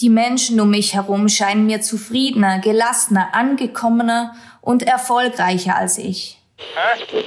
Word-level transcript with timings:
Die 0.00 0.08
Menschen 0.08 0.58
um 0.60 0.70
mich 0.70 0.94
herum 0.94 1.28
scheinen 1.28 1.66
mir 1.66 1.82
zufriedener, 1.82 2.58
gelassener, 2.60 3.34
angekommener 3.34 4.34
und 4.62 4.82
erfolgreicher 4.82 5.76
als 5.76 5.98
ich. 5.98 6.38
Huh? 6.74 7.22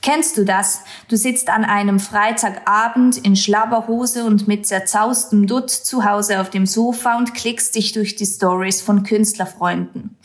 Kennst 0.00 0.36
du 0.36 0.44
das? 0.44 0.82
Du 1.08 1.16
sitzt 1.16 1.48
an 1.48 1.64
einem 1.64 2.00
Freitagabend 2.00 3.18
in 3.18 3.36
Schlabberhose 3.36 4.24
und 4.24 4.48
mit 4.48 4.66
zerzaustem 4.66 5.46
Dutt 5.46 5.70
zu 5.70 6.04
Hause 6.04 6.40
auf 6.40 6.50
dem 6.50 6.66
Sofa 6.66 7.16
und 7.16 7.34
klickst 7.34 7.76
dich 7.76 7.92
durch 7.92 8.16
die 8.16 8.26
Stories 8.26 8.82
von 8.82 9.04
Künstlerfreunden. 9.04 10.18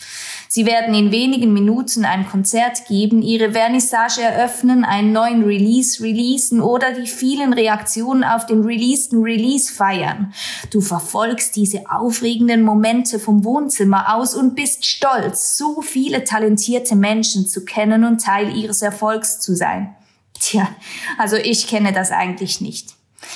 Sie 0.50 0.66
werden 0.66 0.94
in 0.94 1.12
wenigen 1.12 1.54
Minuten 1.54 2.06
ein 2.06 2.28
Konzert 2.28 2.88
geben, 2.88 3.22
ihre 3.22 3.52
Vernissage 3.52 4.22
eröffnen, 4.22 4.86
einen 4.86 5.12
neuen 5.12 5.44
Release 5.44 6.02
releasen 6.02 6.62
oder 6.62 6.94
die 6.94 7.08
vielen 7.08 7.54
Reaktionen 7.54 8.24
auf 8.24 8.46
den 8.46 8.62
releaseden 8.62 9.24
Release 9.24 9.74
feiern. 9.74 10.34
Du 10.72 10.82
verfolgst 10.82 11.56
diese 11.56 11.90
aufregenden 11.90 12.62
Momente 12.64 13.20
vom 13.20 13.44
Wohnzimmer 13.44 14.16
aus 14.16 14.36
und 14.36 14.56
bist 14.56 14.86
stolz, 14.86 15.58
so 15.58 15.82
viele 15.82 16.24
talentierte 16.24 16.96
Menschen 16.96 17.48
zu 17.48 17.66
kennen 17.66 18.04
und 18.04 18.22
Teil 18.22 18.56
ihres 18.56 18.82
Erfolgs 18.82 19.40
zu 19.40 19.56
sein. 19.56 19.96
Tja, 20.40 20.70
also 21.18 21.36
ich 21.36 21.68
kenne 21.68 21.92
das 21.92 22.12
eigentlich 22.12 22.62
nicht. 22.62 22.96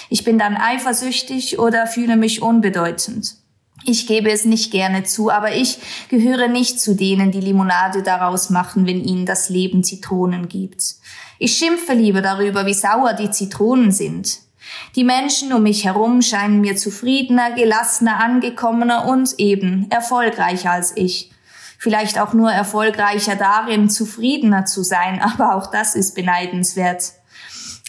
Ich 0.09 0.23
bin 0.23 0.37
dann 0.37 0.55
eifersüchtig 0.55 1.59
oder 1.59 1.87
fühle 1.87 2.15
mich 2.15 2.41
unbedeutend. 2.41 3.40
Ich 3.85 4.07
gebe 4.07 4.29
es 4.31 4.45
nicht 4.45 4.71
gerne 4.71 5.03
zu, 5.03 5.31
aber 5.31 5.55
ich 5.55 5.77
gehöre 6.09 6.47
nicht 6.47 6.79
zu 6.79 6.95
denen, 6.95 7.31
die 7.31 7.39
Limonade 7.39 8.03
daraus 8.03 8.49
machen, 8.49 8.85
wenn 8.85 9.03
ihnen 9.03 9.25
das 9.25 9.49
Leben 9.49 9.83
Zitronen 9.83 10.47
gibt. 10.47 10.83
Ich 11.39 11.57
schimpfe 11.57 11.93
lieber 11.93 12.21
darüber, 12.21 12.65
wie 12.65 12.73
sauer 12.73 13.13
die 13.13 13.31
Zitronen 13.31 13.91
sind. 13.91 14.39
Die 14.95 15.03
Menschen 15.03 15.53
um 15.53 15.63
mich 15.63 15.85
herum 15.85 16.21
scheinen 16.21 16.61
mir 16.61 16.75
zufriedener, 16.75 17.51
gelassener, 17.53 18.19
angekommener 18.19 19.07
und 19.07 19.33
eben 19.39 19.87
erfolgreicher 19.89 20.71
als 20.71 20.95
ich. 20.95 21.31
Vielleicht 21.77 22.19
auch 22.19 22.33
nur 22.33 22.51
erfolgreicher 22.51 23.35
darin, 23.35 23.89
zufriedener 23.89 24.65
zu 24.65 24.83
sein, 24.83 25.19
aber 25.21 25.55
auch 25.55 25.71
das 25.71 25.95
ist 25.95 26.13
beneidenswert. 26.13 27.13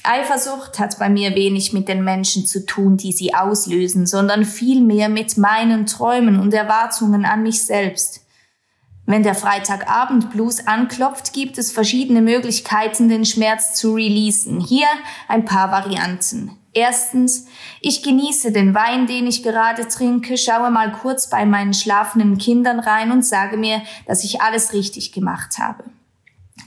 Eifersucht 0.04 0.78
hat 0.78 0.98
bei 0.98 1.08
mir 1.08 1.34
wenig 1.34 1.72
mit 1.72 1.88
den 1.88 2.02
Menschen 2.02 2.44
zu 2.44 2.66
tun, 2.66 2.96
die 2.96 3.12
sie 3.12 3.34
auslösen, 3.34 4.06
sondern 4.06 4.44
vielmehr 4.44 5.08
mit 5.08 5.36
meinen 5.38 5.86
Träumen 5.86 6.40
und 6.40 6.52
Erwartungen 6.52 7.24
an 7.24 7.42
mich 7.42 7.64
selbst. 7.64 8.20
Wenn 9.06 9.22
der 9.22 9.34
Freitagabend 9.34 10.30
Blues 10.30 10.66
anklopft, 10.66 11.32
gibt 11.32 11.58
es 11.58 11.72
verschiedene 11.72 12.22
Möglichkeiten, 12.22 13.08
den 13.08 13.24
Schmerz 13.24 13.74
zu 13.74 13.94
releasen. 13.94 14.60
Hier 14.60 14.86
ein 15.28 15.44
paar 15.44 15.70
Varianten. 15.70 16.56
Erstens, 16.72 17.46
ich 17.80 18.02
genieße 18.02 18.50
den 18.50 18.74
Wein, 18.74 19.06
den 19.06 19.26
ich 19.26 19.42
gerade 19.42 19.86
trinke, 19.88 20.38
schaue 20.38 20.70
mal 20.70 20.92
kurz 20.92 21.28
bei 21.28 21.44
meinen 21.44 21.74
schlafenden 21.74 22.38
Kindern 22.38 22.80
rein 22.80 23.12
und 23.12 23.26
sage 23.26 23.56
mir, 23.56 23.82
dass 24.06 24.24
ich 24.24 24.40
alles 24.40 24.72
richtig 24.72 25.12
gemacht 25.12 25.58
habe. 25.58 25.84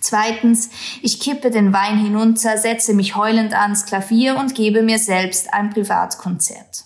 Zweitens, 0.06 0.70
ich 1.02 1.20
kippe 1.20 1.50
den 1.50 1.74
Wein 1.74 1.98
hinunter, 1.98 2.60
setze 2.60 2.94
mich 2.94 3.16
heulend 3.16 3.56
ans 3.56 3.88
Klavier 3.88 4.38
und 4.38 4.54
gebe 4.54 4.84
mir 4.84 5.00
selbst 5.00 5.52
ein 5.52 5.72
Privatkonzert. 5.72 6.84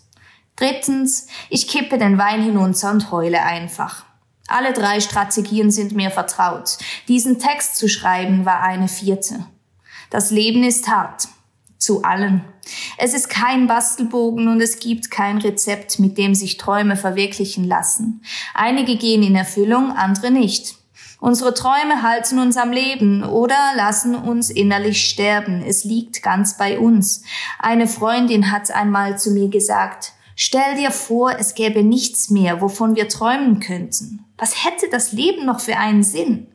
Drittens, 0.56 1.28
ich 1.50 1.68
kippe 1.68 1.98
den 1.98 2.18
Wein 2.18 2.42
hinunter 2.42 2.92
und 2.92 3.12
heule 3.12 3.44
einfach. 3.44 4.06
Alle 4.48 4.72
drei 4.72 5.02
Strategien 5.02 5.70
sind 5.70 5.92
mir 5.92 6.12
vertraut. 6.12 6.78
Diesen 7.10 7.40
Text 7.40 7.76
zu 7.76 7.90
schreiben 7.90 8.46
war 8.46 8.62
eine 8.62 8.88
vierte. 8.88 9.46
Das 10.10 10.32
Leben 10.32 10.64
ist 10.64 10.88
hart. 10.88 11.28
Zu 11.78 12.04
allen. 12.04 12.46
Es 12.98 13.14
ist 13.14 13.30
kein 13.30 13.68
Bastelbogen 13.68 14.48
und 14.48 14.62
es 14.62 14.80
gibt 14.80 15.12
kein 15.12 15.40
Rezept, 15.40 16.00
mit 16.00 16.18
dem 16.18 16.36
sich 16.36 16.56
Träume 16.56 16.96
verwirklichen 16.96 17.66
lassen. 17.66 18.22
Einige 18.54 18.96
gehen 18.96 19.24
in 19.24 19.36
Erfüllung, 19.36 19.92
andere 19.92 20.32
nicht. 20.32 20.79
Unsere 21.20 21.54
Träume 21.54 22.02
halten 22.02 22.40
uns 22.40 22.56
am 22.56 22.72
Leben 22.72 23.24
oder 23.24 23.58
lassen 23.76 24.16
uns 24.16 24.50
innerlich 24.50 25.10
sterben. 25.10 25.62
Es 25.62 25.84
liegt 25.84 26.24
ganz 26.24 26.58
bei 26.58 26.80
uns. 26.80 27.24
Eine 27.60 27.88
Freundin 27.88 28.52
hat 28.52 28.72
einmal 28.72 29.20
zu 29.20 29.32
mir 29.32 29.50
gesagt, 29.50 30.14
stell 30.36 30.76
dir 30.76 30.92
vor, 30.92 31.36
es 31.38 31.56
gäbe 31.56 31.84
nichts 31.84 32.30
mehr, 32.30 32.62
wovon 32.62 32.96
wir 32.96 33.10
träumen 33.10 33.60
könnten. 33.60 34.26
Was 34.38 34.64
hätte 34.64 34.88
das 34.90 35.12
Leben 35.12 35.46
noch 35.46 35.60
für 35.60 35.76
einen 35.76 36.04
Sinn? 36.04 36.48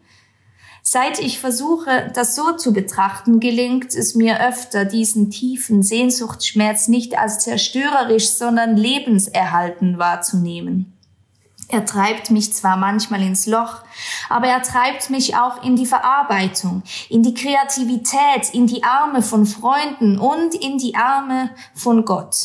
Seit 0.86 1.19
ich 1.19 1.38
versuche, 1.38 2.10
das 2.14 2.34
so 2.34 2.52
zu 2.52 2.72
betrachten, 2.72 3.41
gelingt 3.41 3.94
es 3.94 4.14
mir 4.14 4.46
öfter, 4.46 4.86
diesen 4.86 5.31
tiefen 5.31 5.82
Sehnsuchtsschmerz 5.82 6.88
nicht 6.88 7.19
als 7.19 7.38
zerstörerisch, 7.38 8.28
sondern 8.28 8.76
lebenserhalten 8.76 9.98
wahrzunehmen. 9.98 10.94
Er 11.74 11.84
treibt 11.84 12.30
mich 12.30 12.52
zwar 12.52 12.76
manchmal 12.76 13.20
ins 13.20 13.46
Loch, 13.46 13.80
aber 14.28 14.46
er 14.46 14.62
treibt 14.62 15.10
mich 15.10 15.36
auch 15.36 15.64
in 15.64 15.74
die 15.74 15.86
Verarbeitung, 15.86 16.84
in 17.08 17.24
die 17.24 17.34
Kreativität, 17.34 18.50
in 18.52 18.68
die 18.68 18.84
Arme 18.84 19.22
von 19.22 19.44
Freunden 19.44 20.20
und 20.20 20.54
in 20.54 20.78
die 20.78 20.94
Arme 20.94 21.50
von 21.74 22.04
Gott. 22.04 22.36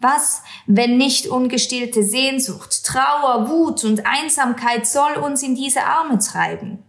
Was, 0.00 0.42
wenn 0.64 0.96
nicht 0.96 1.26
ungestillte 1.26 2.02
Sehnsucht, 2.02 2.82
Trauer, 2.86 3.50
Wut 3.50 3.84
und 3.84 4.06
Einsamkeit 4.06 4.86
soll 4.86 5.16
uns 5.18 5.42
in 5.42 5.54
diese 5.54 5.84
Arme 5.84 6.18
treiben? 6.18 6.82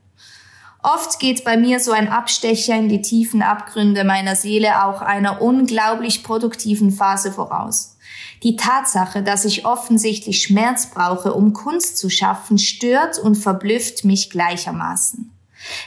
Oft 0.84 1.20
geht 1.20 1.46
bei 1.46 1.56
mir 1.56 1.80
so 1.80 1.94
ein 1.94 2.10
Abstecher 2.10 2.76
in 2.76 2.90
die 2.90 3.02
tiefen 3.02 3.42
Abgründe 3.42 4.04
meiner 4.04 4.36
Seele 4.36 4.84
auch 4.86 5.02
einer 5.02 5.42
unglaublich 5.42 6.24
produktiven 6.24 6.92
Phase 6.92 7.32
voraus. 7.32 7.98
Die 8.44 8.58
Tatsache, 8.58 9.24
dass 9.24 9.46
ich 9.46 9.66
offensichtlich 9.66 10.42
Schmerz 10.44 10.88
brauche, 10.88 11.34
um 11.34 11.54
Kunst 11.54 11.98
zu 11.98 12.10
schaffen, 12.10 12.58
stört 12.58 13.18
und 13.18 13.36
verblüfft 13.36 14.04
mich 14.04 14.30
gleichermaßen. 14.30 15.32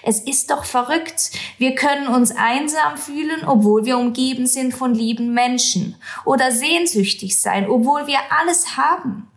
Es 0.02 0.20
ist 0.20 0.50
doch 0.50 0.64
verrückt. 0.64 1.32
Wir 1.58 1.74
können 1.74 2.08
uns 2.08 2.34
einsam 2.34 2.96
fühlen, 2.96 3.44
obwohl 3.46 3.84
wir 3.84 3.98
umgeben 3.98 4.46
sind 4.46 4.72
von 4.72 4.94
lieben 4.94 5.34
Menschen. 5.34 5.96
Oder 6.24 6.50
sehnsüchtig 6.50 7.38
sein, 7.38 7.68
obwohl 7.68 8.06
wir 8.06 8.18
alles 8.40 8.78
haben. 8.78 9.28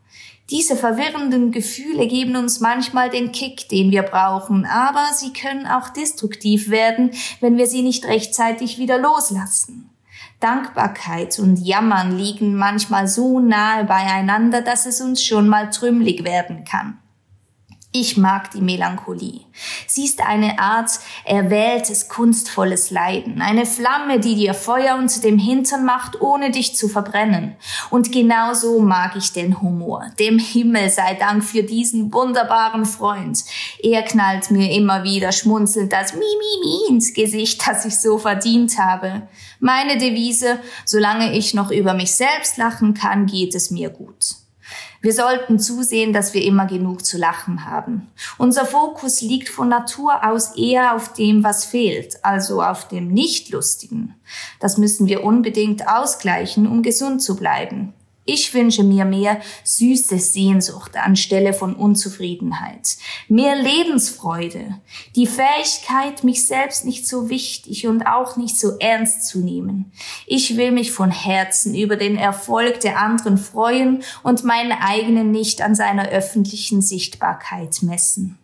Diese 0.51 0.75
verwirrenden 0.75 1.51
Gefühle 1.51 2.07
geben 2.07 2.35
uns 2.35 2.59
manchmal 2.59 3.09
den 3.09 3.31
Kick, 3.31 3.69
den 3.69 3.91
wir 3.91 4.01
brauchen, 4.01 4.65
aber 4.65 5.13
sie 5.13 5.31
können 5.31 5.67
auch 5.67 5.89
destruktiv 5.89 6.69
werden, 6.69 7.11
wenn 7.39 7.57
wir 7.57 7.67
sie 7.67 7.83
nicht 7.83 8.05
rechtzeitig 8.05 8.79
wieder 8.79 8.97
loslassen. 8.97 9.89
Dankbarkeit 10.39 11.37
und 11.37 11.57
Jammern 11.57 12.17
liegen 12.17 12.55
manchmal 12.55 13.07
so 13.07 13.39
nahe 13.39 13.83
beieinander, 13.83 14.61
dass 14.61 14.85
es 14.85 15.01
uns 15.01 15.23
schon 15.23 15.49
mal 15.49 15.69
trümmelig 15.69 16.23
werden 16.23 16.63
kann. 16.63 16.97
Ich 17.91 18.17
mag 18.17 18.51
die 18.51 18.61
Melancholie. 18.61 19.45
Sie 19.87 20.05
ist 20.05 20.21
eine 20.21 20.59
Art 20.59 20.91
erwähltes, 21.25 22.07
kunstvolles 22.07 22.91
Leiden, 22.91 23.41
eine 23.41 23.65
Flamme, 23.65 24.19
die 24.19 24.35
dir 24.35 24.53
Feuer 24.53 24.95
unter 24.95 25.21
dem 25.21 25.39
Hintern 25.39 25.85
macht, 25.85 26.21
ohne 26.21 26.51
dich 26.51 26.75
zu 26.75 26.87
verbrennen. 26.87 27.55
Und 27.89 28.11
genauso 28.11 28.79
mag 28.79 29.15
ich 29.15 29.33
den 29.33 29.59
Humor. 29.59 30.05
Dem 30.19 30.37
Himmel 30.37 30.91
sei 30.91 31.15
Dank 31.15 31.43
für 31.43 31.63
diesen 31.63 32.13
wunderbaren 32.13 32.85
Freund. 32.85 33.43
Er 33.81 34.03
knallt 34.03 34.51
mir 34.51 34.71
immer 34.71 35.03
wieder 35.03 35.31
schmunzelnd 35.31 35.91
das 35.91 36.13
Mi, 36.13 36.19
Mi, 36.19 36.69
Mi 36.69 36.93
ins 36.93 37.15
Gesicht, 37.15 37.67
das 37.67 37.85
ich 37.85 37.99
so 37.99 38.19
verdient 38.19 38.77
habe. 38.77 39.23
Meine 39.59 39.97
Devise, 39.97 40.59
solange 40.85 41.35
ich 41.35 41.55
noch 41.55 41.71
über 41.71 41.95
mich 41.95 42.13
selbst 42.13 42.57
lachen 42.57 42.93
kann, 42.93 43.25
geht 43.25 43.55
es 43.55 43.71
mir 43.71 43.89
gut. 43.89 44.35
Wir 45.01 45.13
sollten 45.13 45.59
zusehen, 45.59 46.11
dass 46.11 46.33
wir 46.33 46.43
immer 46.43 46.65
genug 46.65 47.05
zu 47.05 47.17
lachen 47.17 47.65
haben. 47.65 48.07
Unser 48.37 48.65
Fokus 48.65 49.21
liegt 49.21 49.47
von 49.47 49.69
Natur 49.69 50.25
aus 50.27 50.57
eher 50.57 50.95
auf 50.95 51.13
dem, 51.13 51.43
was 51.43 51.65
fehlt, 51.65 52.23
also 52.23 52.61
auf 52.61 52.87
dem 52.87 53.07
Nichtlustigen. 53.07 54.15
Das 54.59 54.77
müssen 54.77 55.07
wir 55.07 55.23
unbedingt 55.23 55.87
ausgleichen, 55.87 56.67
um 56.67 56.83
gesund 56.83 57.21
zu 57.21 57.37
bleiben. 57.37 57.93
Ich 58.25 58.53
wünsche 58.53 58.83
mir 58.83 59.05
mehr 59.05 59.41
süße 59.63 60.19
Sehnsucht 60.19 60.95
anstelle 60.97 61.53
von 61.53 61.75
Unzufriedenheit, 61.75 62.97
mehr 63.27 63.55
Lebensfreude, 63.55 64.79
die 65.15 65.25
Fähigkeit, 65.25 66.23
mich 66.23 66.45
selbst 66.45 66.85
nicht 66.85 67.07
so 67.07 67.29
wichtig 67.29 67.87
und 67.87 68.03
auch 68.03 68.37
nicht 68.37 68.59
so 68.59 68.77
ernst 68.79 69.27
zu 69.27 69.39
nehmen. 69.39 69.91
Ich 70.27 70.57
will 70.57 70.71
mich 70.71 70.91
von 70.91 71.09
Herzen 71.09 71.73
über 71.73 71.95
den 71.95 72.17
Erfolg 72.17 72.81
der 72.81 72.99
anderen 72.99 73.37
freuen 73.37 74.03
und 74.21 74.43
meinen 74.43 74.73
eigenen 74.73 75.31
nicht 75.31 75.61
an 75.61 75.73
seiner 75.73 76.09
öffentlichen 76.09 76.81
Sichtbarkeit 76.83 77.81
messen. 77.81 78.37